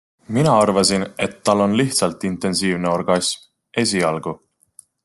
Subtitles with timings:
[0.35, 3.47] Mina arvasin, et tal on lihtsalt intensiivne orgasm...
[3.85, 4.37] esialgu.